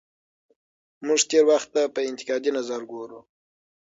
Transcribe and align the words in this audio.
موږ 1.05 1.21
تېر 1.29 1.43
وخت 1.51 1.69
ته 1.73 1.81
په 1.93 1.99
انتقادي 2.09 2.51
نظر 2.57 2.81
ګورو. 2.91 3.19